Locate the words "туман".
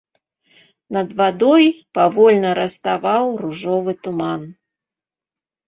4.09-4.51